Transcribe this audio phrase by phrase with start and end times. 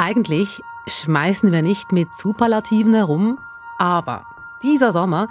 [0.00, 3.38] Eigentlich schmeißen wir nicht mit Superlativen herum,
[3.76, 4.24] aber
[4.62, 5.28] dieser Sommer,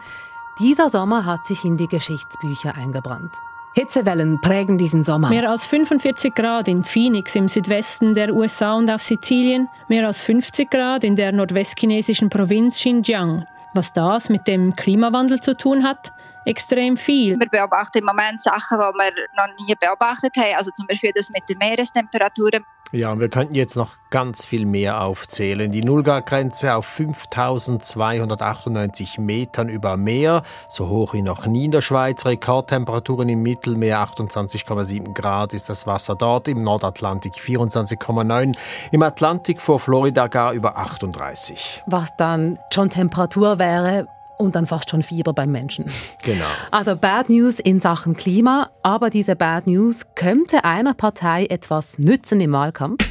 [0.60, 3.34] dieser Sommer hat sich in die Geschichtsbücher eingebrannt.
[3.74, 5.30] Hitzewellen prägen diesen Sommer.
[5.30, 10.22] Mehr als 45 Grad in Phoenix im Südwesten der USA und auf Sizilien, mehr als
[10.22, 13.48] 50 Grad in der nordwestchinesischen Provinz Xinjiang.
[13.74, 16.14] Was das mit dem Klimawandel zu tun hat?
[16.46, 17.40] Extrem viel.
[17.40, 21.32] Wir beobachten im Moment Sachen, die wir noch nie beobachtet haben, also zum Beispiel das
[21.32, 22.64] mit den Meerestemperaturen.
[22.92, 25.72] Ja, und wir könnten jetzt noch ganz viel mehr aufzählen.
[25.72, 32.26] Die Nullgrad-Grenze auf 5298 Metern über Meer, so hoch wie noch nie in der Schweiz.
[32.26, 38.58] Rekordtemperaturen im Mittelmeer 28,7 Grad ist das Wasser dort, im Nordatlantik 24,9,
[38.92, 41.84] im Atlantik vor Florida gar über 38.
[41.86, 44.08] Was dann schon Temperatur wäre,
[44.40, 45.86] und dann fast schon Fieber beim Menschen.
[46.24, 46.46] Genau.
[46.72, 52.42] Also Bad News in Sachen Klima, aber diese Bad News könnte einer Partei etwas nützen
[52.42, 53.04] im Wahlkampf,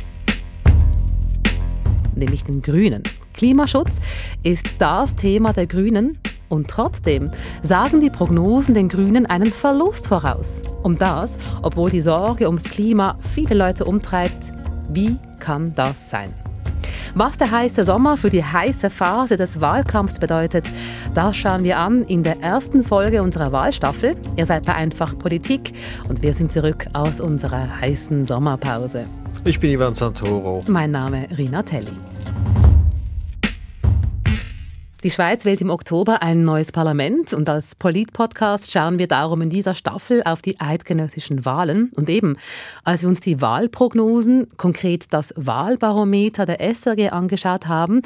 [2.14, 3.02] nämlich den Grünen.
[3.34, 3.96] Klimaschutz
[4.42, 7.30] ist das Thema der Grünen und trotzdem
[7.62, 10.62] sagen die Prognosen den Grünen einen Verlust voraus.
[10.82, 14.52] Um das, obwohl die Sorge ums Klima viele Leute umtreibt.
[14.88, 16.32] Wie kann das sein?
[17.14, 20.70] Was der heiße Sommer für die heiße Phase des Wahlkampfs bedeutet,
[21.14, 24.16] das schauen wir an in der ersten Folge unserer Wahlstaffel.
[24.36, 25.72] Ihr seid bei Einfach Politik
[26.08, 29.06] und wir sind zurück aus unserer heißen Sommerpause.
[29.44, 30.64] Ich bin Ivan Santoro.
[30.66, 31.92] Mein Name Rina Telli.
[35.04, 39.48] Die Schweiz wählt im Oktober ein neues Parlament und als Polit-Podcast schauen wir darum in
[39.48, 41.92] dieser Staffel auf die eidgenössischen Wahlen.
[41.94, 42.36] Und eben,
[42.82, 48.02] als wir uns die Wahlprognosen, konkret das Wahlbarometer der SRG angeschaut haben,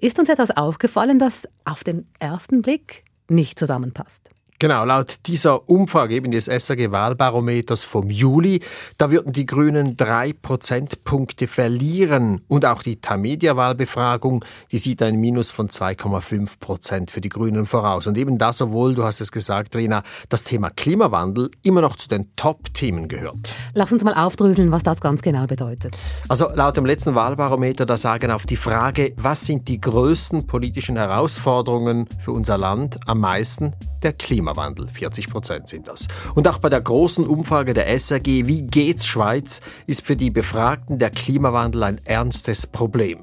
[0.00, 4.33] ist uns etwas aufgefallen, das auf den ersten Blick nicht zusammenpasst.
[4.60, 8.60] Genau, laut dieser Umfrage eben des SRG-Wahlbarometers vom Juli,
[8.98, 12.42] da würden die Grünen drei Prozentpunkte verlieren.
[12.46, 18.06] Und auch die Tamedia-Wahlbefragung, die sieht ein Minus von 2,5 Prozent für die Grünen voraus.
[18.06, 22.08] Und eben das, obwohl, du hast es gesagt, Rina, das Thema Klimawandel immer noch zu
[22.08, 23.54] den Top-Themen gehört.
[23.74, 25.96] Lass uns mal aufdröseln, was das ganz genau bedeutet.
[26.28, 30.96] Also laut dem letzten Wahlbarometer, da sagen auf die Frage, was sind die größten politischen
[30.96, 34.43] Herausforderungen für unser Land am meisten der Klimawandel.
[34.44, 34.88] Klimawandel.
[34.92, 36.06] 40 Prozent sind das.
[36.34, 40.98] Und auch bei der großen Umfrage der SRG Wie geht's Schweiz ist für die Befragten
[40.98, 43.20] der Klimawandel ein ernstes Problem.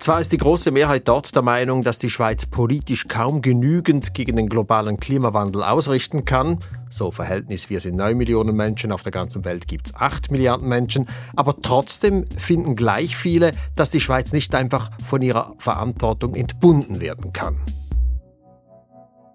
[0.00, 4.36] Zwar ist die große Mehrheit dort der Meinung, dass die Schweiz politisch kaum genügend gegen
[4.36, 6.58] den globalen Klimawandel ausrichten kann.
[6.90, 10.68] So Verhältnis, wir sind 9 Millionen Menschen, auf der ganzen Welt gibt es 8 Milliarden
[10.68, 11.06] Menschen.
[11.36, 17.32] Aber trotzdem finden gleich viele, dass die Schweiz nicht einfach von ihrer Verantwortung entbunden werden
[17.32, 17.60] kann.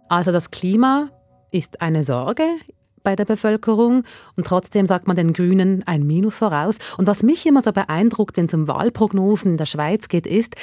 [0.10, 1.12] Also das Klima
[1.52, 2.44] ist eine Sorge
[3.04, 4.04] bei der Bevölkerung
[4.36, 6.78] und trotzdem sagt man den Grünen ein Minus voraus.
[6.98, 10.56] Und was mich immer so beeindruckt, wenn es um Wahlprognosen in der Schweiz geht, ist,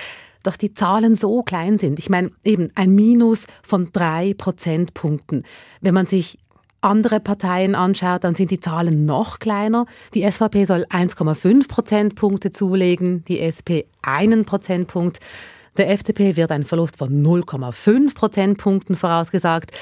[0.43, 1.99] dass die Zahlen so klein sind.
[1.99, 5.45] Ich meine, eben ein Minus von drei Prozentpunkten.
[5.81, 6.39] Wenn man sich
[6.81, 9.87] andere Parteien anschaut, dann sind die Zahlen noch kleiner.
[10.15, 15.19] Die SVP soll 1,5 Prozentpunkte zulegen, die SP einen Prozentpunkt.
[15.77, 19.73] Der FDP wird ein Verlust von 0,5 Prozentpunkten vorausgesagt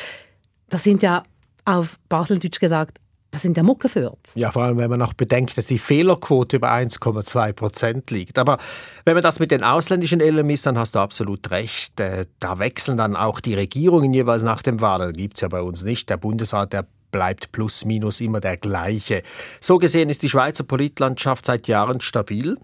[0.69, 1.23] das sind ja
[1.65, 2.99] auf Baseldeutsch gesagt,
[3.35, 4.33] das sind ja Muckefürz.
[4.37, 8.39] Ja, vor allem, wenn man noch bedenkt, dass die Fehlerquote über 1,2 Prozent liegt.
[8.39, 8.59] Aber
[9.05, 11.99] wenn man das mit den ausländischen Elementen misst, dann hast du absolut recht.
[11.99, 15.13] Äh, da wechseln dann auch die Regierungen jeweils nach dem Wahl.
[15.13, 16.11] Gibt es ja bei uns nicht.
[16.11, 19.23] Der Bundesrat, der bleibt plus minus immer der gleiche.
[19.61, 22.57] So gesehen ist die Schweizer Politlandschaft seit Jahren stabil.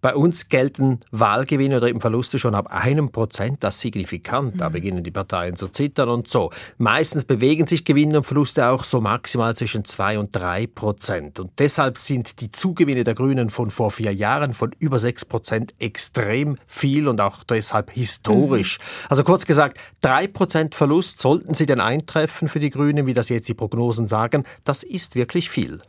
[0.00, 4.60] Bei uns gelten Wahlgewinne oder eben Verluste schon ab einem Prozent als signifikant.
[4.60, 4.72] Da mhm.
[4.72, 6.50] beginnen die Parteien zu zittern und so.
[6.78, 11.40] Meistens bewegen sich Gewinne und Verluste auch so maximal zwischen zwei und drei Prozent.
[11.40, 15.74] Und deshalb sind die Zugewinne der Grünen von vor vier Jahren von über sechs Prozent
[15.78, 18.78] extrem viel und auch deshalb historisch.
[18.78, 19.06] Mhm.
[19.08, 23.28] Also kurz gesagt, drei Prozent Verlust sollten sie denn eintreffen für die Grünen, wie das
[23.28, 24.44] jetzt die Prognosen sagen.
[24.64, 25.80] Das ist wirklich viel.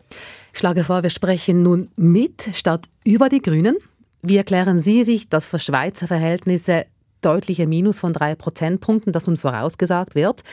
[0.53, 3.75] Ich schlage vor, wir sprechen nun mit statt über die Grünen.
[4.21, 6.85] Wie erklären Sie sich das für Schweizer Verhältnisse
[7.21, 10.43] deutliche Minus von drei Prozentpunkten, das nun vorausgesagt wird?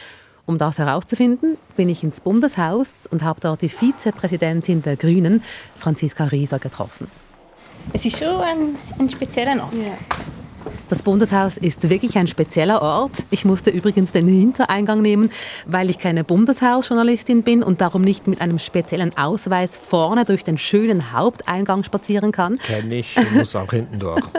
[0.47, 5.43] Um das herauszufinden, bin ich ins Bundeshaus und habe dort die Vizepräsidentin der Grünen,
[5.77, 7.07] Franziska Rieser, getroffen.
[7.93, 9.75] Es ist schon ein, ein spezieller Ort.
[9.75, 9.99] Ja.
[10.89, 13.13] Das Bundeshaus ist wirklich ein spezieller Ort.
[13.31, 15.31] Ich musste übrigens den Hintereingang nehmen,
[15.67, 20.59] weil ich keine Bundeshausjournalistin bin und darum nicht mit einem speziellen Ausweis vorne durch den
[20.59, 22.57] schönen Haupteingang spazieren kann.
[22.57, 24.23] Kenn ich, ich muss auch hinten durch.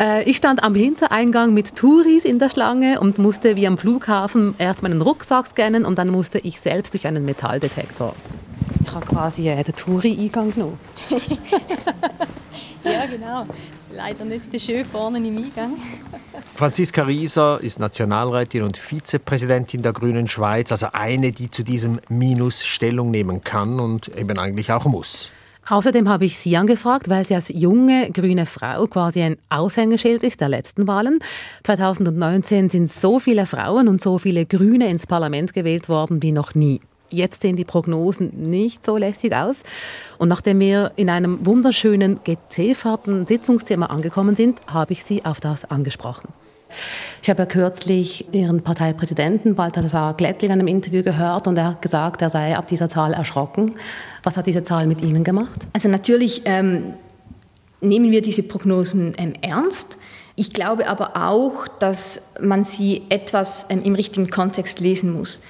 [0.00, 4.56] Äh, ich stand am Hintereingang mit Touris in der Schlange und musste wie am Flughafen
[4.58, 8.16] erst meinen Rucksack scannen und dann musste ich selbst durch einen Metalldetektor.
[8.84, 10.80] Ich habe quasi den Touri-Eingang genommen.
[12.84, 13.46] Ja, genau.
[13.96, 15.76] Leider nicht der schön vorne im Eingang.
[16.56, 22.64] Franziska Rieser ist Nationalrätin und Vizepräsidentin der Grünen Schweiz, also eine, die zu diesem Minus
[22.64, 25.30] Stellung nehmen kann und eben eigentlich auch muss.
[25.68, 30.40] Außerdem habe ich Sie angefragt, weil sie als junge grüne Frau quasi ein Aushängeschild ist
[30.40, 31.20] der letzten Wahlen.
[31.62, 36.54] 2019 sind so viele Frauen und so viele Grüne ins Parlament gewählt worden wie noch
[36.54, 36.80] nie.
[37.14, 39.62] Jetzt sehen die Prognosen nicht so lässig aus.
[40.18, 45.64] Und nachdem wir in einem wunderschönen GT-Fahrten Sitzungszimmer angekommen sind, habe ich Sie auf das
[45.64, 46.28] angesprochen.
[47.22, 51.82] Ich habe ja kürzlich Ihren Parteipräsidenten Balthasar Glättli in einem Interview gehört und er hat
[51.82, 53.74] gesagt, er sei ab dieser Zahl erschrocken.
[54.24, 55.68] Was hat diese Zahl mit Ihnen gemacht?
[55.72, 56.94] Also natürlich ähm,
[57.80, 59.96] nehmen wir diese Prognosen ähm, ernst.
[60.36, 65.42] Ich glaube aber auch, dass man sie etwas ähm, im richtigen Kontext lesen muss.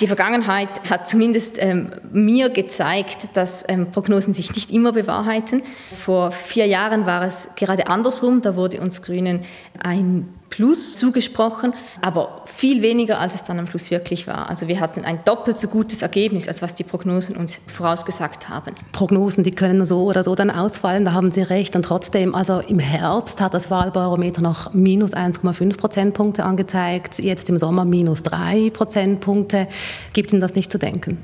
[0.00, 5.62] Die Vergangenheit hat zumindest ähm, mir gezeigt, dass ähm, Prognosen sich nicht immer bewahrheiten.
[5.92, 8.40] Vor vier Jahren war es gerade andersrum.
[8.40, 9.40] Da wurde uns Grünen
[9.78, 14.50] ein Plus zugesprochen, aber viel weniger, als es dann am Schluss wirklich war.
[14.50, 18.74] Also wir hatten ein doppelt so gutes Ergebnis, als was die Prognosen uns vorausgesagt haben.
[18.92, 21.76] Prognosen, die können so oder so dann ausfallen, da haben Sie recht.
[21.76, 27.56] Und trotzdem, also im Herbst hat das Wahlbarometer noch minus 1,5 Prozentpunkte angezeigt, jetzt im
[27.56, 29.68] Sommer minus 3 Prozentpunkte.
[30.12, 31.18] Gibt Ihnen das nicht zu denken?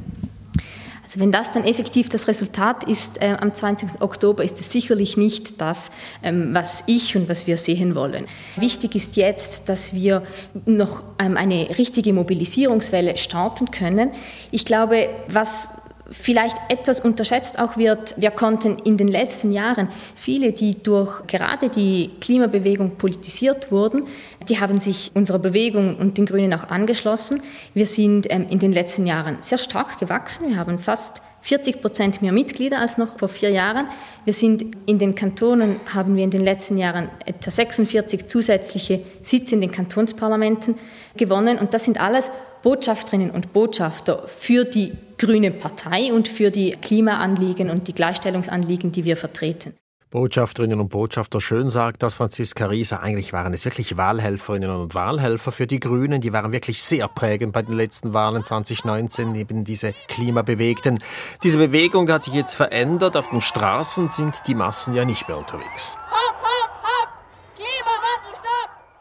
[1.06, 4.02] Also wenn das dann effektiv das Resultat ist äh, am 20.
[4.02, 5.90] Oktober, ist es sicherlich nicht das,
[6.22, 8.26] ähm, was ich und was wir sehen wollen.
[8.56, 10.24] Wichtig ist jetzt, dass wir
[10.64, 14.10] noch ähm, eine richtige Mobilisierungswelle starten können.
[14.50, 20.52] Ich glaube, was vielleicht etwas unterschätzt auch wird, wir konnten in den letzten Jahren viele,
[20.52, 24.04] die durch gerade die Klimabewegung politisiert wurden,
[24.48, 27.42] die haben sich unserer Bewegung und den Grünen auch angeschlossen.
[27.74, 30.48] Wir sind ähm, in den letzten Jahren sehr stark gewachsen.
[30.48, 33.86] Wir haben fast 40 Prozent mehr Mitglieder als noch vor vier Jahren.
[34.24, 39.54] Wir sind in den Kantonen, haben wir in den letzten Jahren etwa 46 zusätzliche Sitze
[39.54, 40.74] in den Kantonsparlamenten
[41.16, 41.58] gewonnen.
[41.58, 42.30] Und das sind alles
[42.62, 49.04] Botschafterinnen und Botschafter für die Grüne Partei und für die Klimaanliegen und die Gleichstellungsanliegen, die
[49.04, 49.74] wir vertreten.
[50.10, 53.02] Botschafterinnen und Botschafter schön sagt das Franziska Rieser.
[53.02, 56.20] Eigentlich waren es wirklich Wahlhelferinnen und Wahlhelfer für die Grünen.
[56.20, 61.02] Die waren wirklich sehr prägend bei den letzten Wahlen 2019, eben diese Klimabewegten.
[61.42, 63.16] Diese Bewegung die hat sich jetzt verändert.
[63.16, 65.98] Auf den Straßen sind die Massen ja nicht mehr unterwegs.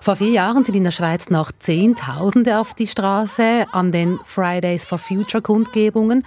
[0.06, 4.86] Vor vier Jahren sind in der Schweiz noch Zehntausende auf die Straße an den Fridays
[4.86, 6.24] for Future Kundgebungen.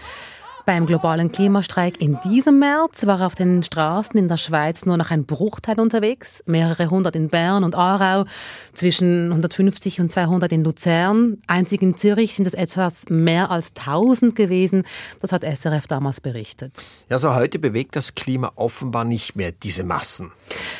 [0.66, 5.12] Beim globalen Klimastreik in diesem März war auf den Straßen in der Schweiz nur noch
[5.12, 6.42] ein Bruchteil unterwegs.
[6.44, 8.24] Mehrere hundert in Bern und Aarau,
[8.72, 11.38] zwischen 150 und 200 in Luzern.
[11.46, 14.82] Einzig in Zürich sind es etwas mehr als 1000 gewesen.
[15.20, 16.76] Das hat SRF damals berichtet.
[17.08, 20.32] Ja, so heute bewegt das Klima offenbar nicht mehr diese Massen.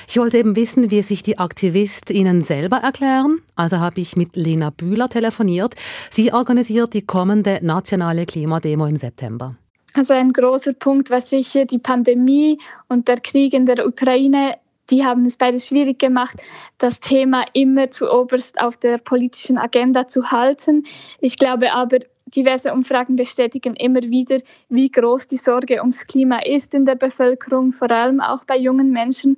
[0.08, 3.40] Ich wollte eben wissen, wie sich die AktivistInnen selber erklären.
[3.56, 5.74] Also habe ich mit Lena Bühler telefoniert.
[6.10, 9.56] Sie organisiert die kommende nationale Klimademo im September.
[9.94, 14.56] Also ein großer Punkt war sicher die Pandemie und der Krieg in der Ukraine.
[14.90, 16.36] Die haben es beides schwierig gemacht,
[16.78, 20.84] das Thema immer zu oberst auf der politischen Agenda zu halten.
[21.20, 21.98] Ich glaube aber,
[22.34, 24.38] diverse Umfragen bestätigen immer wieder,
[24.68, 28.90] wie groß die Sorge ums Klima ist in der Bevölkerung, vor allem auch bei jungen
[28.90, 29.36] Menschen.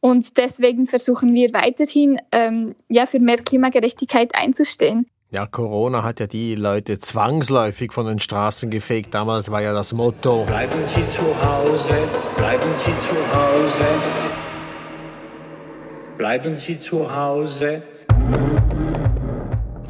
[0.00, 5.06] Und deswegen versuchen wir weiterhin ähm, ja, für mehr Klimagerechtigkeit einzustehen.
[5.30, 9.14] Ja, Corona hat ja die Leute zwangsläufig von den Straßen gefegt.
[9.14, 11.94] Damals war ja das Motto: Bleiben Sie zu Hause,
[12.36, 13.84] bleiben Sie zu Hause,
[16.18, 17.82] bleiben Sie zu Hause.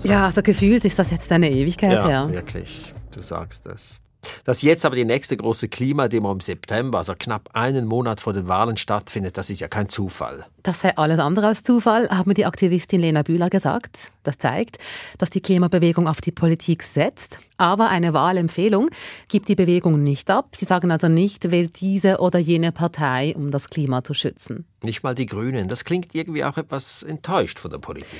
[0.05, 2.29] Ja, also gefühlt ist das jetzt eine Ewigkeit ja, her.
[2.29, 2.93] Ja, wirklich.
[3.15, 4.01] Du sagst es.
[4.45, 8.49] Dass jetzt aber die nächste große Klimademo im September, also knapp einen Monat vor den
[8.49, 10.47] Wahlen stattfindet, das ist ja kein Zufall.
[10.63, 14.13] Das sei alles andere als Zufall, hat mir die Aktivistin Lena Bühler gesagt.
[14.23, 14.79] Das zeigt,
[15.19, 17.39] dass die Klimabewegung auf die Politik setzt.
[17.57, 18.89] Aber eine Wahlempfehlung
[19.29, 20.55] gibt die Bewegung nicht ab.
[20.57, 24.67] Sie sagen also nicht, wählt diese oder jene Partei, um das Klima zu schützen.
[24.83, 25.69] Nicht mal die Grünen.
[25.69, 28.19] Das klingt irgendwie auch etwas enttäuscht von der Politik.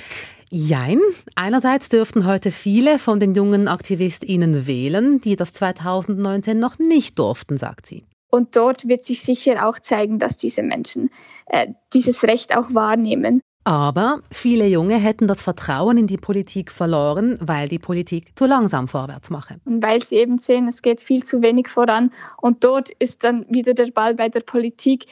[0.49, 0.99] Jein.
[1.35, 7.57] Einerseits dürften heute viele von den jungen AktivistInnen wählen, die das 2019 noch nicht durften,
[7.57, 8.05] sagt sie.
[8.29, 11.11] Und dort wird sich sicher auch zeigen, dass diese Menschen
[11.47, 13.41] äh, dieses Recht auch wahrnehmen.
[13.65, 18.89] Aber viele Junge hätten das Vertrauen in die Politik verloren, weil die Politik zu langsam
[18.89, 19.55] vorwärts mache.
[19.63, 22.11] Und weil sie eben sehen, es geht viel zu wenig voran.
[22.41, 25.05] Und dort ist dann wieder der Ball bei der Politik,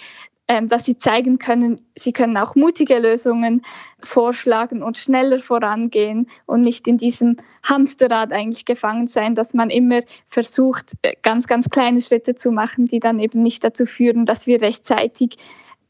[0.68, 3.62] dass sie zeigen können, sie können auch mutige Lösungen
[4.02, 10.02] vorschlagen und schneller vorangehen und nicht in diesem Hamsterrad eigentlich gefangen sein, dass man immer
[10.28, 14.48] versucht, äh, ganz, ganz kleine Schritte zu machen, die dann eben nicht dazu führen, dass
[14.48, 15.38] wir rechtzeitig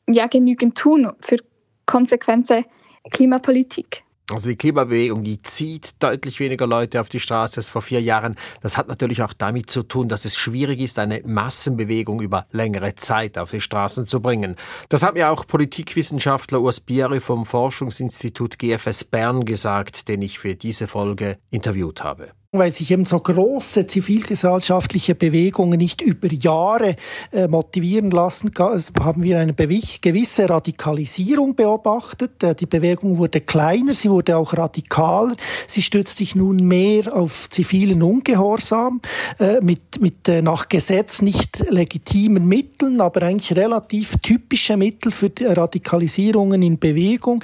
[0.09, 1.37] ja genügend tun für
[1.85, 2.65] konsequente
[3.11, 4.03] Klimapolitik.
[4.29, 8.35] Also die Klimabewegung, die zieht deutlich weniger Leute auf die Straße als vor vier Jahren.
[8.61, 12.95] Das hat natürlich auch damit zu tun, dass es schwierig ist, eine Massenbewegung über längere
[12.95, 14.55] Zeit auf die Straßen zu bringen.
[14.89, 20.55] Das hat mir auch Politikwissenschaftler Urs Bieri vom Forschungsinstitut GFS Bern gesagt, den ich für
[20.55, 26.97] diese Folge interviewt habe weil sich eben so große zivilgesellschaftliche Bewegungen nicht über Jahre
[27.31, 32.43] äh, motivieren lassen, also haben wir eine gewisse Radikalisierung beobachtet.
[32.43, 35.33] Äh, die Bewegung wurde kleiner, sie wurde auch radikaler.
[35.65, 38.99] Sie stützt sich nun mehr auf zivilen Ungehorsam
[39.39, 46.61] äh, mit, mit nach Gesetz nicht legitimen Mitteln, aber eigentlich relativ typische Mittel für Radikalisierungen
[46.61, 47.41] in Bewegung,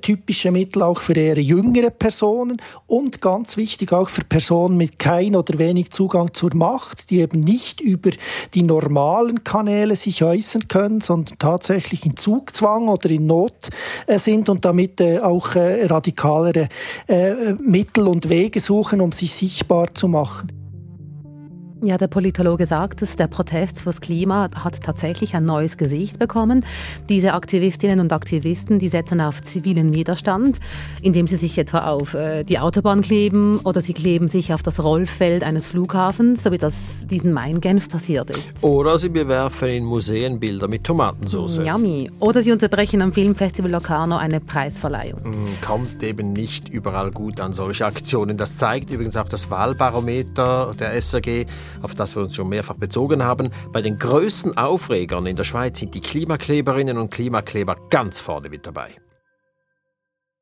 [0.00, 5.00] typische Mittel auch für eher jüngere Personen und ganz wichtig auch für Personen, Person mit
[5.00, 8.10] kein oder wenig Zugang zur Macht, die eben nicht über
[8.54, 13.70] die normalen Kanäle sich äußern können, sondern tatsächlich in Zugzwang oder in Not
[14.06, 16.68] äh, sind und damit äh, auch äh, radikalere
[17.60, 20.65] Mittel und Wege suchen, um sich sichtbar zu machen.
[21.86, 26.64] Ja, der Politologe sagt es, der Protest fürs Klima hat tatsächlich ein neues Gesicht bekommen.
[27.08, 30.58] Diese Aktivistinnen und Aktivisten, die setzen auf zivilen Widerstand,
[31.00, 34.82] indem sie sich etwa auf äh, die Autobahn kleben oder sie kleben sich auf das
[34.82, 38.50] Rollfeld eines Flughafens, so wie das diesen Main Genf passiert ist.
[38.62, 41.58] Oder sie bewerfen in Museen Bilder mit Tomatensauce.
[41.64, 42.10] Yummy.
[42.18, 45.20] Oder sie unterbrechen am Filmfestival Locarno eine Preisverleihung.
[45.22, 48.36] Mm, kommt eben nicht überall gut an solche Aktionen.
[48.36, 51.46] Das zeigt übrigens auch das Wahlbarometer der SRG
[51.82, 53.50] auf das wir uns schon mehrfach bezogen haben.
[53.72, 58.66] Bei den größten Aufregern in der Schweiz sind die Klimakleberinnen und Klimakleber ganz vorne mit
[58.66, 58.90] dabei.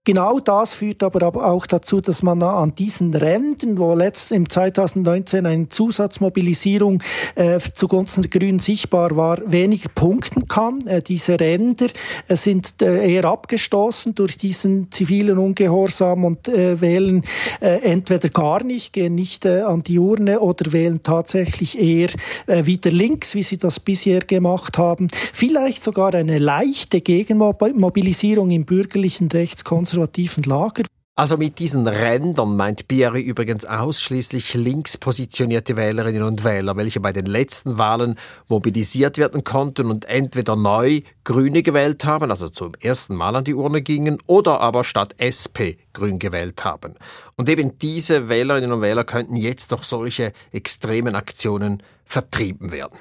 [0.07, 5.47] Genau das führt aber auch dazu, dass man an diesen Rändern, wo letzt im 2019
[5.47, 7.03] eine Zusatzmobilisierung
[7.37, 10.87] äh, zugunsten der Grünen sichtbar war, weniger punkten kann.
[10.87, 11.87] Äh, diese Ränder
[12.29, 17.23] äh, sind äh, eher abgestoßen durch diesen zivilen Ungehorsam und äh, wählen
[17.63, 22.09] äh, entweder gar nicht, gehen nicht an die Urne oder wählen tatsächlich eher
[22.47, 25.09] wieder links, wie sie das bisher gemacht haben.
[25.33, 30.85] Vielleicht sogar eine leichte Gegenmobilisierung im bürgerlichen Rechtskonservativen konservativen Lager.
[31.17, 37.13] Also mit diesen Rändern meint Bieri übrigens ausschließlich links positionierte Wählerinnen und Wähler, welche bei
[37.13, 43.15] den letzten Wahlen mobilisiert werden konnten und entweder neu Grüne gewählt haben, also zum ersten
[43.15, 46.97] Mal an die Urne gingen, oder aber statt SP Grün gewählt haben.
[47.37, 52.99] Und eben diese Wählerinnen und Wähler könnten jetzt durch solche extremen Aktionen vertrieben werden.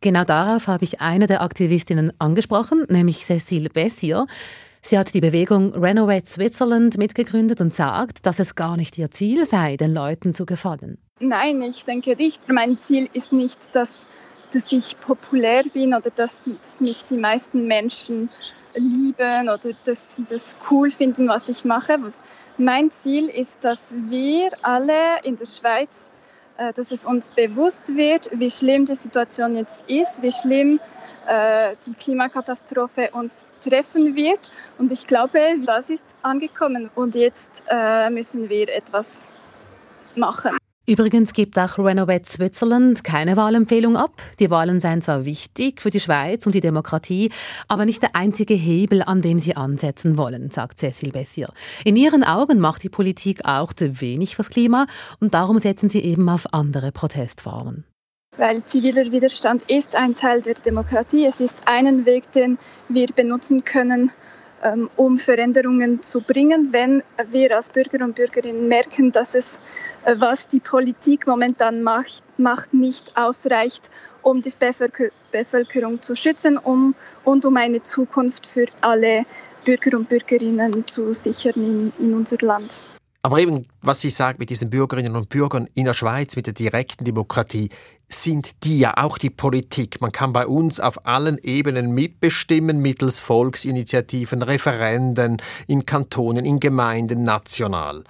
[0.00, 4.26] Genau darauf habe ich eine der Aktivistinnen angesprochen, nämlich Cecile Bessier.
[4.84, 9.46] Sie hat die Bewegung Renovate Switzerland mitgegründet und sagt, dass es gar nicht ihr Ziel
[9.46, 10.98] sei, den Leuten zu gefallen.
[11.20, 12.48] Nein, ich denke nicht.
[12.48, 14.06] Mein Ziel ist nicht, dass,
[14.52, 18.28] dass ich populär bin oder dass, dass mich die meisten Menschen
[18.74, 21.96] lieben oder dass sie das cool finden, was ich mache.
[22.58, 26.10] mein Ziel ist, dass wir alle in der Schweiz,
[26.56, 30.80] dass es uns bewusst wird, wie schlimm die Situation jetzt ist, wie schlimm
[31.26, 34.50] äh, die Klimakatastrophe uns treffen wird.
[34.78, 39.30] Und ich glaube, das ist angekommen und jetzt äh, müssen wir etwas
[40.16, 40.61] machen.
[40.84, 44.20] Übrigens gibt auch Renovate Switzerland keine Wahlempfehlung ab.
[44.40, 47.30] Die Wahlen seien zwar wichtig für die Schweiz und die Demokratie,
[47.68, 51.50] aber nicht der einzige Hebel, an dem sie ansetzen wollen, sagt Cecil Bessier.
[51.84, 54.86] In ihren Augen macht die Politik auch zu wenig fürs Klima
[55.20, 57.84] und darum setzen sie eben auf andere Protestformen.
[58.36, 61.26] Weil ziviler Widerstand ist ein Teil der Demokratie.
[61.26, 62.58] Es ist einen Weg, den
[62.88, 64.10] wir benutzen können,
[64.96, 69.60] um Veränderungen zu bringen, wenn wir als Bürger und Bürgerinnen merken, dass es,
[70.04, 73.90] äh, was die Politik momentan macht, macht nicht ausreicht,
[74.22, 74.52] um die
[75.32, 79.24] Bevölkerung zu schützen um, und um eine Zukunft für alle
[79.64, 82.84] Bürger und Bürgerinnen zu sichern in, in unser Land.
[83.24, 86.54] Aber eben, was Sie sagen mit diesen Bürgerinnen und Bürgern in der Schweiz, mit der
[86.54, 87.68] direkten Demokratie,
[88.12, 90.00] sind die ja auch die Politik.
[90.00, 97.22] Man kann bei uns auf allen Ebenen mitbestimmen mittels Volksinitiativen, Referenden in Kantonen, in Gemeinden,
[97.22, 98.04] national.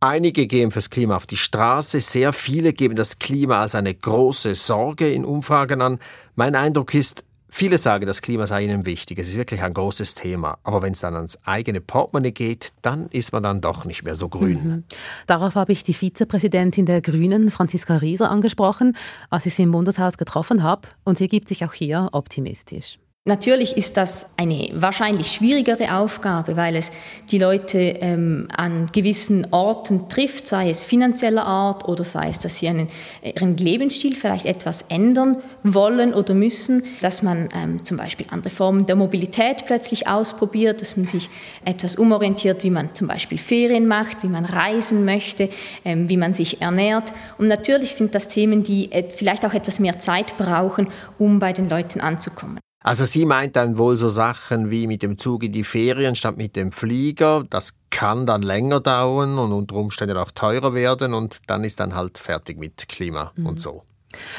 [0.00, 4.54] Einige gehen fürs Klima auf die Straße, sehr viele geben das Klima als eine große
[4.54, 5.98] Sorge in Umfragen an.
[6.36, 9.18] Mein Eindruck ist, Viele sagen, das Klima sei ihnen wichtig.
[9.18, 10.58] Es ist wirklich ein großes Thema.
[10.64, 14.14] Aber wenn es dann ans eigene Portemonnaie geht, dann ist man dann doch nicht mehr
[14.14, 14.68] so grün.
[14.68, 14.84] Mhm.
[15.26, 18.96] Darauf habe ich die Vizepräsidentin der Grünen, Franziska Rieser, angesprochen,
[19.30, 20.88] als ich sie im Bundeshaus getroffen habe.
[21.04, 22.98] Und sie gibt sich auch hier optimistisch.
[23.28, 26.90] Natürlich ist das eine wahrscheinlich schwierigere Aufgabe, weil es
[27.30, 32.56] die Leute ähm, an gewissen Orten trifft, sei es finanzieller Art oder sei es, dass
[32.56, 32.88] sie einen,
[33.22, 38.86] ihren Lebensstil vielleicht etwas ändern wollen oder müssen, dass man ähm, zum Beispiel andere Formen
[38.86, 41.28] der Mobilität plötzlich ausprobiert, dass man sich
[41.66, 45.50] etwas umorientiert, wie man zum Beispiel Ferien macht, wie man reisen möchte,
[45.84, 47.12] ähm, wie man sich ernährt.
[47.36, 51.68] Und natürlich sind das Themen, die vielleicht auch etwas mehr Zeit brauchen, um bei den
[51.68, 52.58] Leuten anzukommen.
[52.80, 56.36] Also sie meint dann wohl so Sachen wie mit dem Zug in die Ferien statt
[56.36, 57.44] mit dem Flieger.
[57.50, 61.94] Das kann dann länger dauern und unter Umständen auch teurer werden und dann ist dann
[61.94, 63.46] halt fertig mit Klima mhm.
[63.46, 63.82] und so.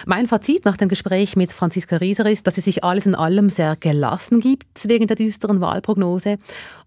[0.06, 3.50] Mein Fazit nach dem Gespräch mit Franziska Rieser ist, dass sie sich alles in allem
[3.50, 6.38] sehr gelassen gibt wegen der düsteren Wahlprognose.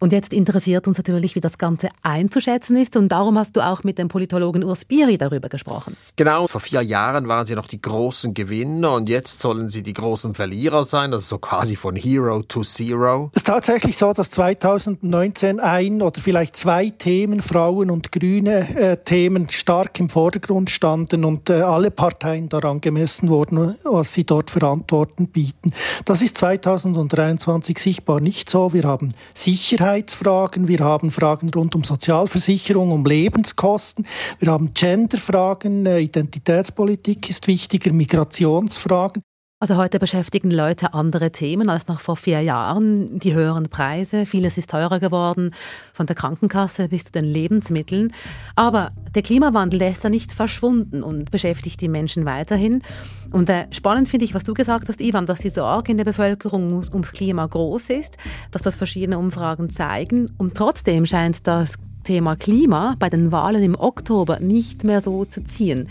[0.00, 2.96] Und jetzt interessiert uns natürlich, wie das Ganze einzuschätzen ist.
[2.96, 5.96] Und darum hast du auch mit dem Politologen Urs Biri darüber gesprochen.
[6.16, 9.92] Genau, vor vier Jahren waren sie noch die großen Gewinner und jetzt sollen sie die
[9.92, 11.12] großen Verlierer sein.
[11.12, 13.30] Das ist so quasi von Hero to Zero.
[13.32, 18.96] Es ist tatsächlich so, dass 2019 ein oder vielleicht zwei Themen, Frauen und grüne äh,
[18.96, 24.50] Themen, stark im Vordergrund standen und äh, alle Parteien daran gemessen worden, was sie dort
[24.50, 25.72] für Antworten bieten.
[26.04, 28.72] Das ist 2023 sichtbar nicht so.
[28.72, 34.06] Wir haben Sicherheitsfragen, wir haben Fragen rund um Sozialversicherung, um Lebenskosten,
[34.38, 39.22] wir haben Genderfragen, äh, Identitätspolitik ist wichtiger, Migrationsfragen.
[39.62, 43.20] Also heute beschäftigen Leute andere Themen als noch vor vier Jahren.
[43.20, 45.54] Die höheren Preise, vieles ist teurer geworden,
[45.92, 48.12] von der Krankenkasse bis zu den Lebensmitteln.
[48.56, 52.82] Aber der Klimawandel, der ist ja nicht verschwunden und beschäftigt die Menschen weiterhin.
[53.30, 56.06] Und äh, spannend finde ich, was du gesagt hast, Ivan, dass die Sorge in der
[56.06, 58.16] Bevölkerung ums Klima groß ist,
[58.50, 60.28] dass das verschiedene Umfragen zeigen.
[60.38, 65.44] Und trotzdem scheint das Thema Klima bei den Wahlen im Oktober nicht mehr so zu
[65.44, 65.88] ziehen.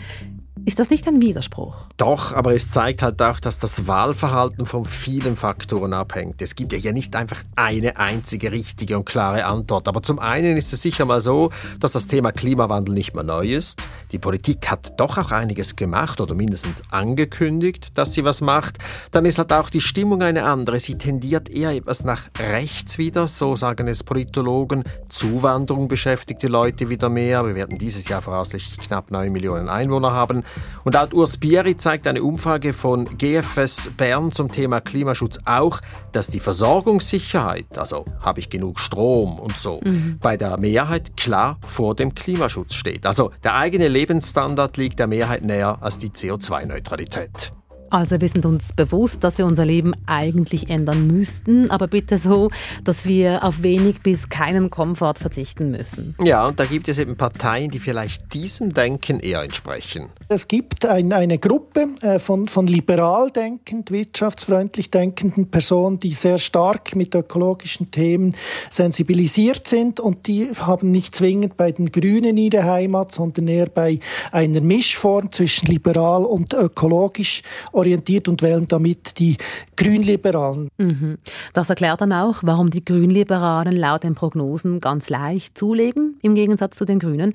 [0.64, 1.76] Ist das nicht ein Widerspruch?
[1.96, 6.40] Doch, aber es zeigt halt auch, dass das Wahlverhalten von vielen Faktoren abhängt.
[6.40, 9.88] Es gibt ja hier nicht einfach eine einzige richtige und klare Antwort.
[9.88, 11.50] Aber zum einen ist es sicher mal so,
[11.80, 13.84] dass das Thema Klimawandel nicht mehr neu ist.
[14.12, 18.78] Die Politik hat doch auch einiges gemacht oder mindestens angekündigt, dass sie was macht.
[19.10, 20.78] Dann ist halt auch die Stimmung eine andere.
[20.78, 24.84] Sie tendiert eher etwas nach rechts wieder, so sagen es Politologen.
[25.08, 27.44] Zuwanderung beschäftigt die Leute wieder mehr.
[27.44, 30.44] Wir werden dieses Jahr voraussichtlich knapp 9 Millionen Einwohner haben.
[30.84, 35.80] Und laut Urs Bieri zeigt eine Umfrage von GFS Bern zum Thema Klimaschutz auch,
[36.12, 40.18] dass die Versorgungssicherheit, also habe ich genug Strom und so, mhm.
[40.20, 43.06] bei der Mehrheit klar vor dem Klimaschutz steht.
[43.06, 47.52] Also der eigene Lebensstandard liegt der Mehrheit näher als die CO2-Neutralität.
[47.92, 52.50] Also wir sind uns bewusst, dass wir unser Leben eigentlich ändern müssten, aber bitte so,
[52.84, 56.14] dass wir auf wenig bis keinen Komfort verzichten müssen.
[56.18, 60.08] Ja, und da gibt es eben Parteien, die vielleicht diesem Denken eher entsprechen.
[60.28, 66.38] Es gibt ein, eine Gruppe äh, von, von liberal denkend, wirtschaftsfreundlich denkenden Personen, die sehr
[66.38, 68.34] stark mit ökologischen Themen
[68.70, 73.98] sensibilisiert sind und die haben nicht zwingend bei den Grünen ihre Heimat, sondern eher bei
[74.30, 77.42] einer Mischform zwischen liberal und ökologisch
[77.82, 79.36] orientiert und wählen damit die
[79.76, 80.68] Grünliberalen.
[80.78, 81.18] Mhm.
[81.52, 86.76] Das erklärt dann auch, warum die Grünliberalen laut den Prognosen ganz leicht zulegen, im Gegensatz
[86.76, 87.34] zu den Grünen.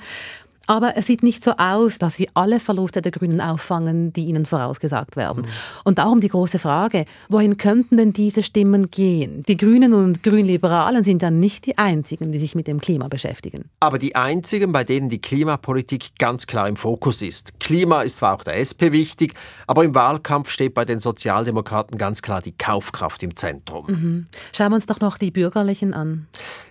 [0.67, 4.45] Aber es sieht nicht so aus, dass sie alle Verluste der Grünen auffangen, die ihnen
[4.45, 5.43] vorausgesagt werden.
[5.43, 5.47] Mhm.
[5.85, 9.43] Und darum die große Frage, wohin könnten denn diese Stimmen gehen?
[9.47, 13.65] Die Grünen und Grünliberalen sind ja nicht die einzigen, die sich mit dem Klima beschäftigen.
[13.79, 17.59] Aber die einzigen, bei denen die Klimapolitik ganz klar im Fokus ist.
[17.59, 19.33] Klima ist zwar auch der SP wichtig,
[19.67, 23.85] aber im Wahlkampf steht bei den Sozialdemokraten ganz klar die Kaufkraft im Zentrum.
[23.87, 24.27] Mhm.
[24.53, 26.27] Schauen wir uns doch noch die Bürgerlichen an.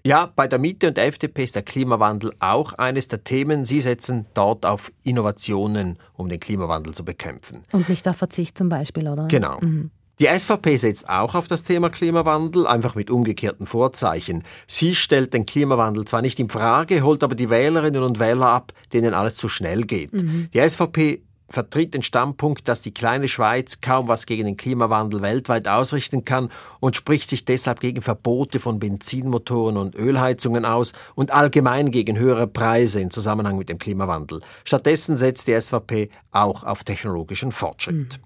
[0.06, 3.64] Ja, bei der Mitte und der FDP ist der Klimawandel auch eines der Themen.
[3.64, 7.64] Sie setzen dort auf Innovationen, um den Klimawandel zu bekämpfen.
[7.72, 9.26] Und nicht auf Verzicht zum Beispiel, oder?
[9.26, 9.58] Genau.
[9.60, 9.90] Mhm.
[10.18, 14.44] Die SVP setzt auch auf das Thema Klimawandel, einfach mit umgekehrten Vorzeichen.
[14.66, 18.72] Sie stellt den Klimawandel zwar nicht in Frage, holt aber die Wählerinnen und Wähler ab,
[18.92, 20.14] denen alles zu schnell geht.
[20.14, 20.48] Mhm.
[20.54, 25.68] Die SVP vertritt den Standpunkt, dass die kleine Schweiz kaum was gegen den Klimawandel weltweit
[25.68, 31.90] ausrichten kann und spricht sich deshalb gegen Verbote von Benzinmotoren und Ölheizungen aus und allgemein
[31.90, 34.40] gegen höhere Preise in Zusammenhang mit dem Klimawandel.
[34.64, 38.20] Stattdessen setzt die SVP auch auf technologischen Fortschritt.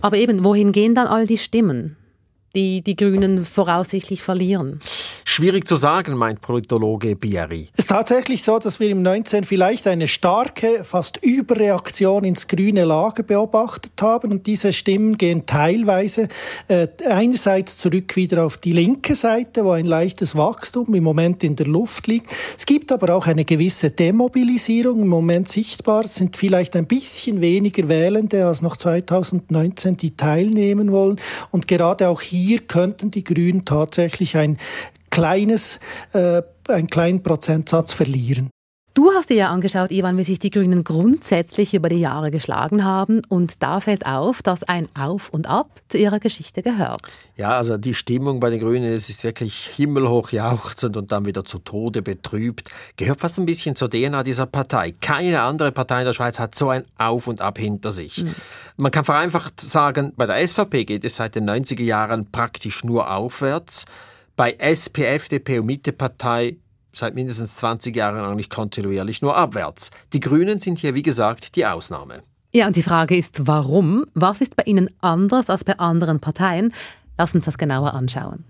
[0.00, 1.96] Aber eben, wohin gehen dann all die Stimmen?
[2.54, 4.80] Die die Grünen voraussichtlich verlieren.
[5.24, 7.68] Schwierig zu sagen, meint Politologe Biari.
[7.76, 12.84] Es ist tatsächlich so, dass wir im 19 vielleicht eine starke, fast Überreaktion ins grüne
[12.84, 16.26] Lager beobachtet haben und diese Stimmen gehen teilweise
[16.66, 21.54] äh, einerseits zurück wieder auf die linke Seite, wo ein leichtes Wachstum im Moment in
[21.54, 22.34] der Luft liegt.
[22.58, 26.04] Es gibt aber auch eine gewisse Demobilisierung im Moment sichtbar.
[26.04, 31.20] Es sind vielleicht ein bisschen weniger Wählende als noch 2019, die teilnehmen wollen.
[31.52, 34.58] Und gerade auch hier könnten die Grünen tatsächlich ein
[35.10, 35.80] kleines,
[36.12, 38.50] äh, einen kleinen Prozentsatz verlieren.
[38.92, 42.84] Du hast dir ja angeschaut, Ivan, wie sich die Grünen grundsätzlich über die Jahre geschlagen
[42.84, 43.22] haben.
[43.28, 47.02] Und da fällt auf, dass ein Auf und Ab zu ihrer Geschichte gehört.
[47.36, 51.44] Ja, also die Stimmung bei den Grünen, es ist wirklich himmelhoch jauchzend und dann wieder
[51.44, 52.68] zu Tode betrübt.
[52.96, 54.92] Gehört fast ein bisschen zur DNA dieser Partei.
[55.00, 58.24] Keine andere Partei in der Schweiz hat so ein Auf und Ab hinter sich.
[58.24, 58.34] Mhm.
[58.76, 63.08] Man kann vereinfacht sagen, bei der SVP geht es seit den 90er Jahren praktisch nur
[63.14, 63.84] aufwärts.
[64.34, 66.56] Bei SP, FDP und Mittepartei
[66.92, 69.90] seit mindestens 20 Jahren eigentlich kontinuierlich nur abwärts.
[70.12, 72.22] Die Grünen sind hier, wie gesagt, die Ausnahme.
[72.52, 74.04] Ja, und die Frage ist, warum?
[74.14, 76.72] Was ist bei Ihnen anders als bei anderen Parteien?
[77.16, 78.44] Lass uns das genauer anschauen.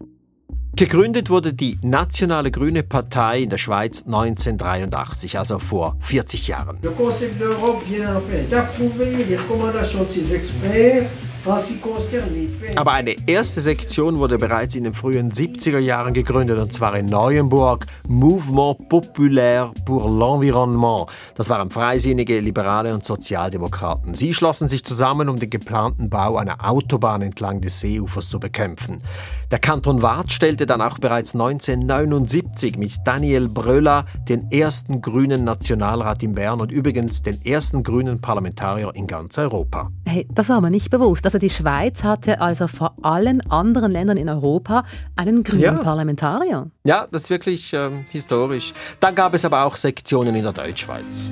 [0.77, 6.79] Gegründet wurde die Nationale Grüne Partei in der Schweiz 1983, also vor 40 Jahren.
[6.83, 11.11] Le Conseil d'Europe vient d'approuver les recommandations de ses experts
[12.77, 17.07] aber eine erste Sektion wurde bereits in den frühen 70er Jahren gegründet, und zwar in
[17.07, 21.09] Neuenburg, Mouvement Populaire pour l'Environnement.
[21.35, 24.15] Das waren Freisinnige, Liberale und Sozialdemokraten.
[24.15, 28.99] Sie schlossen sich zusammen, um den geplanten Bau einer Autobahn entlang des Seeufers zu bekämpfen.
[29.51, 36.23] Der Kanton Waadt stellte dann auch bereits 1979 mit Daniel Bröller den ersten grünen Nationalrat
[36.23, 39.91] in Bern und übrigens den ersten grünen Parlamentarier in ganz Europa.
[40.07, 41.25] Hey, das war mir nicht bewusst.
[41.31, 45.73] Also die Schweiz hatte also vor allen anderen Ländern in Europa einen grünen ja.
[45.75, 46.73] Parlamentarier.
[46.83, 48.73] Ja, das ist wirklich ähm, historisch.
[48.99, 51.31] Dann gab es aber auch Sektionen in der Deutschschweiz.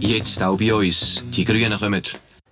[0.00, 1.22] Jetzt auch bei uns.
[1.32, 2.02] Die Grünen kommen.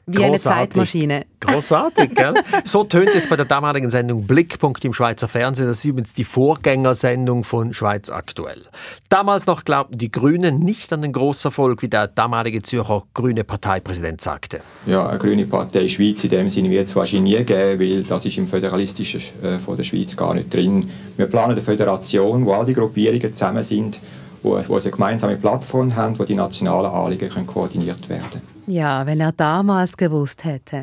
[0.06, 0.46] Wie Großartig.
[0.46, 1.26] eine Zeitmaschine.
[1.40, 2.34] Großartig, gell?
[2.64, 5.66] So tönt es bei der damaligen Sendung Blickpunkt im Schweizer Fernsehen.
[5.66, 8.62] Das ist übrigens die Vorgängersendung von Schweiz aktuell.
[9.08, 14.20] Damals noch glaubten die Grünen nicht an den Grosserfolg, wie der damalige Zürcher grüne Parteipräsident
[14.20, 14.60] sagte.
[14.86, 18.26] Ja, eine grüne Partei Schweiz in dem Sinne wird es wahrscheinlich nie geben, weil das
[18.26, 20.90] ist im Föderalistischen äh, von der Schweiz gar nicht drin.
[21.16, 23.98] Wir planen eine Föderation, wo all die Gruppierungen zusammen sind,
[24.42, 28.53] wo, wo sie eine gemeinsame Plattform haben, wo die nationalen Anliegen können koordiniert werden können.
[28.66, 30.82] Ja, wenn er damals gewusst hätte.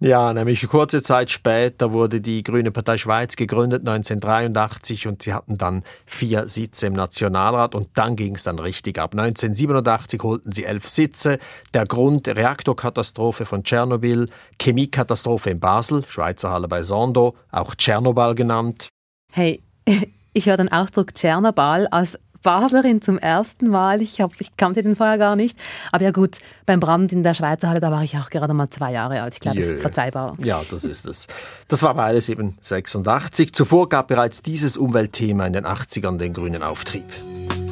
[0.00, 5.58] Ja, nämlich kurze Zeit später wurde die Grüne Partei Schweiz gegründet, 1983, und sie hatten
[5.58, 9.12] dann vier Sitze im Nationalrat und dann ging es dann richtig ab.
[9.12, 11.38] 1987 holten sie elf Sitze.
[11.74, 14.28] Der Grund Reaktorkatastrophe von Tschernobyl,
[14.62, 18.88] Chemiekatastrophe in Basel, Schweizer Halle bei Sondo, auch Tschernobyl genannt.
[19.32, 19.60] Hey,
[20.32, 24.00] ich höre den Ausdruck Tschernobyl als Baslerin zum ersten Mal.
[24.02, 25.58] Ich, hab, ich kannte den vorher gar nicht.
[25.92, 28.70] Aber ja gut, beim Brand in der Schweizer Halle, da war ich auch gerade mal
[28.70, 29.34] zwei Jahre alt.
[29.34, 30.36] Ich glaube, das ist verzeihbar.
[30.38, 31.26] Ja, das ist es.
[31.68, 33.52] Das war beides eben 86.
[33.52, 37.06] Zuvor gab bereits dieses Umweltthema in den 80ern den grünen Auftrieb.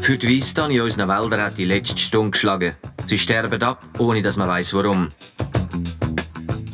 [0.01, 2.75] Für die Weisstand in unseren Wäldern hat die letzte Stunde geschlagen.
[3.07, 5.09] Sie sterben ab, ohne dass man weiß warum.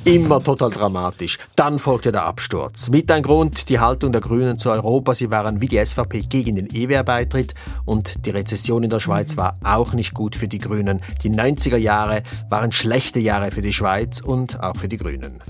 [0.04, 1.38] Immer total dramatisch.
[1.54, 2.90] Dann folgte der Absturz.
[2.90, 5.14] Mit ein Grund die Haltung der Grünen zu Europa.
[5.14, 9.56] Sie waren wie die SVP gegen den EWR-Beitritt und die Rezession in der Schweiz war
[9.62, 11.02] auch nicht gut für die Grünen.
[11.22, 15.40] Die 90er Jahre waren schlechte Jahre für die Schweiz und auch für die Grünen.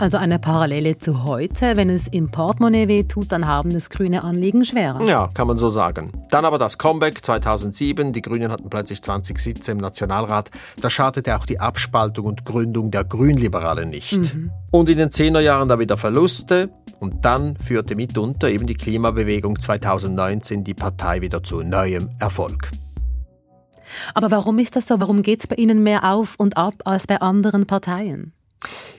[0.00, 1.76] Also eine Parallele zu heute.
[1.76, 5.02] Wenn es im Portemonnaie weh tut, dann haben das grüne Anliegen schwerer.
[5.02, 6.10] Ja, kann man so sagen.
[6.30, 8.14] Dann aber das Comeback 2007.
[8.14, 10.50] Die Grünen hatten plötzlich 20 Sitze im Nationalrat.
[10.80, 14.12] Da schadete auch die Abspaltung und Gründung der Grünliberalen nicht.
[14.16, 14.50] Mhm.
[14.70, 16.70] Und in den Zehnerjahren da wieder Verluste.
[16.98, 22.70] Und dann führte mitunter eben die Klimabewegung 2019 die Partei wieder zu neuem Erfolg.
[24.14, 24.98] Aber warum ist das so?
[24.98, 28.32] Warum geht es bei Ihnen mehr auf und ab als bei anderen Parteien?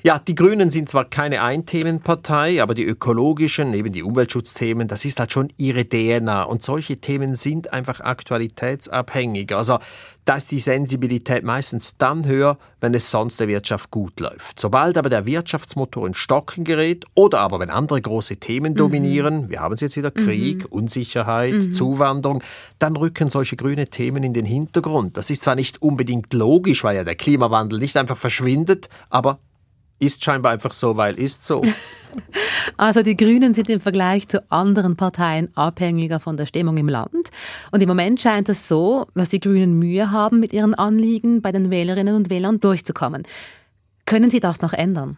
[0.03, 5.19] Ja, die Grünen sind zwar keine Einthemenpartei, aber die ökologischen, eben die Umweltschutzthemen, das ist
[5.19, 6.43] halt schon ihre DNA.
[6.43, 9.53] Und solche Themen sind einfach aktualitätsabhängig.
[9.53, 9.77] Also
[10.25, 14.59] da ist die Sensibilität meistens dann höher, wenn es sonst der Wirtschaft gut läuft.
[14.59, 18.77] Sobald aber der Wirtschaftsmotor in Stocken gerät oder aber wenn andere große Themen mhm.
[18.77, 20.79] dominieren, wir haben es jetzt wieder Krieg, mhm.
[20.79, 21.73] Unsicherheit, mhm.
[21.73, 22.43] Zuwanderung,
[22.79, 25.17] dann rücken solche grüne Themen in den Hintergrund.
[25.17, 29.39] Das ist zwar nicht unbedingt logisch, weil ja der Klimawandel nicht einfach verschwindet, aber
[30.01, 31.63] ist scheinbar einfach so, weil ist so.
[32.75, 37.29] Also die Grünen sind im Vergleich zu anderen Parteien abhängiger von der Stimmung im Land.
[37.71, 41.53] Und im Moment scheint es so, dass die Grünen Mühe haben, mit ihren Anliegen bei
[41.53, 43.23] den Wählerinnen und Wählern durchzukommen.
[44.05, 45.17] Können Sie das noch ändern?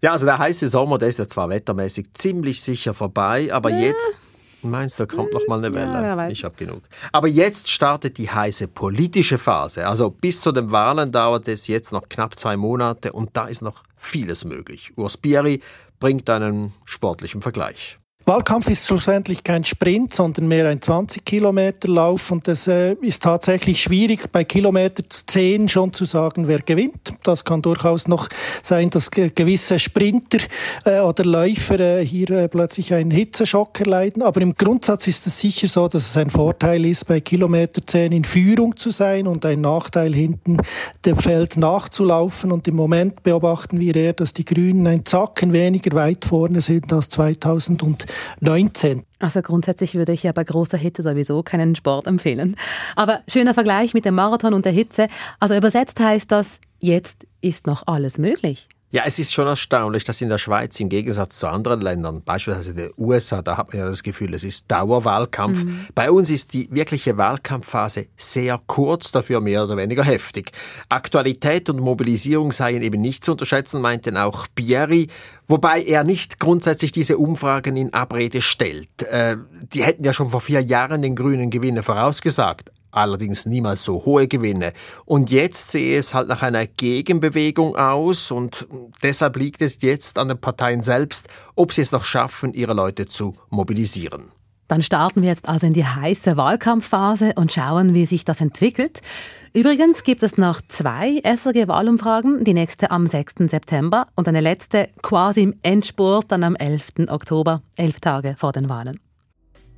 [0.00, 3.78] Ja, also der heiße Sommer, der ist ja zwar wettermäßig ziemlich sicher vorbei, aber ja.
[3.80, 4.14] jetzt
[4.62, 6.02] Meinst du, da kommt noch mal eine Welle?
[6.02, 6.82] Ja, ich habe genug.
[7.12, 9.86] Aber jetzt startet die heiße politische Phase.
[9.86, 13.62] Also bis zu den Wahlen dauert es jetzt noch knapp zwei Monate und da ist
[13.62, 14.92] noch vieles möglich.
[14.96, 15.62] Urs Bieri
[16.00, 17.98] bringt einen sportlichen Vergleich.
[18.28, 24.32] Wahlkampf ist schlussendlich kein Sprint, sondern mehr ein 20-Kilometer-Lauf und es äh, ist tatsächlich schwierig,
[24.32, 27.14] bei Kilometer 10 schon zu sagen, wer gewinnt.
[27.22, 28.28] Das kann durchaus noch
[28.64, 30.38] sein, dass gewisse Sprinter
[30.84, 34.22] äh, oder Läufer äh, hier äh, plötzlich einen Hitzeschock erleiden.
[34.22, 38.10] Aber im Grundsatz ist es sicher so, dass es ein Vorteil ist, bei Kilometer 10
[38.10, 40.56] in Führung zu sein und ein Nachteil hinten
[41.04, 42.50] dem Feld nachzulaufen.
[42.50, 46.92] Und im Moment beobachten wir eher, dass die Grünen ein Zacken weniger weit vorne sind
[46.92, 48.06] als 2000 und
[48.40, 49.04] 19.
[49.18, 52.56] Also grundsätzlich würde ich ja bei großer Hitze sowieso keinen Sport empfehlen.
[52.94, 55.08] Aber schöner Vergleich mit dem Marathon und der Hitze.
[55.40, 58.68] Also übersetzt heißt das, jetzt ist noch alles möglich.
[58.96, 62.72] Ja, es ist schon erstaunlich, dass in der Schweiz im Gegensatz zu anderen Ländern, beispielsweise
[62.72, 65.64] den USA, da hat man ja das Gefühl, es ist Dauerwahlkampf.
[65.64, 65.86] Mhm.
[65.94, 70.50] Bei uns ist die wirkliche Wahlkampfphase sehr kurz, dafür mehr oder weniger heftig.
[70.88, 75.08] Aktualität und Mobilisierung seien eben nicht zu unterschätzen, meinten auch Bieri,
[75.46, 79.02] wobei er nicht grundsätzlich diese Umfragen in Abrede stellt.
[79.02, 79.36] Äh,
[79.74, 84.26] die hätten ja schon vor vier Jahren den grünen Gewinne vorausgesagt allerdings niemals so hohe
[84.26, 84.72] Gewinne.
[85.04, 88.66] Und jetzt sehe es halt nach einer Gegenbewegung aus und
[89.02, 93.06] deshalb liegt es jetzt an den Parteien selbst, ob sie es noch schaffen, ihre Leute
[93.06, 94.32] zu mobilisieren.
[94.68, 99.00] Dann starten wir jetzt also in die heiße Wahlkampfphase und schauen, wie sich das entwickelt.
[99.52, 103.48] Übrigens gibt es noch zwei SRG-Wahlumfragen, die nächste am 6.
[103.48, 107.08] September und eine letzte quasi im Endspurt dann am 11.
[107.08, 109.00] Oktober, elf Tage vor den Wahlen.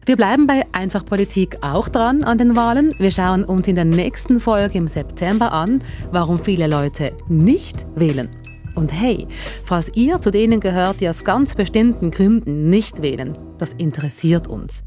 [0.09, 2.94] Wir bleiben bei Einfach Politik auch dran an den Wahlen.
[2.99, 8.31] Wir schauen uns in der nächsten Folge im September an, warum viele Leute nicht wählen.
[8.75, 9.27] Und hey,
[9.64, 14.83] falls ihr zu denen gehört, die aus ganz bestimmten Gründen nicht wählen, das interessiert uns.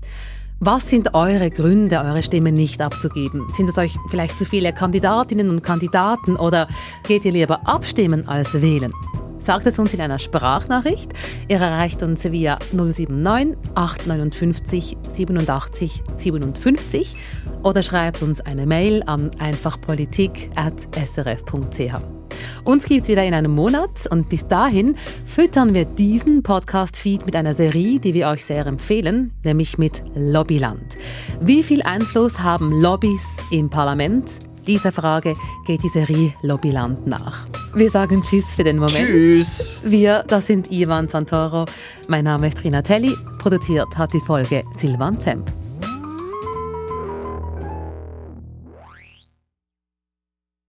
[0.60, 3.48] Was sind eure Gründe, eure Stimme nicht abzugeben?
[3.54, 6.68] Sind es euch vielleicht zu viele Kandidatinnen und Kandidaten oder
[7.04, 8.92] geht ihr lieber abstimmen als wählen?
[9.42, 11.12] Sagt es uns in einer Sprachnachricht.
[11.48, 17.16] Ihr erreicht uns via 079 859 87 57
[17.64, 21.94] oder schreibt uns eine Mail an einfachpolitik.srf.ch.
[22.64, 27.36] Uns gibt es wieder in einem Monat und bis dahin füttern wir diesen Podcast-Feed mit
[27.36, 31.00] einer Serie, die wir euch sehr empfehlen, nämlich mit Lobbyland.
[31.42, 34.51] Wie viel Einfluss haben Lobbys im Parlament?
[34.68, 37.48] Dieser Frage geht die Serie Lobbyland nach.
[37.74, 39.08] Wir sagen Tschüss für den Moment.
[39.08, 39.78] Tschüss.
[39.84, 41.66] Wir, das sind Ivan Santoro.
[42.08, 43.16] Mein Name ist Rina Telli.
[43.40, 45.61] Produziert hat die Folge Silvan Zemp.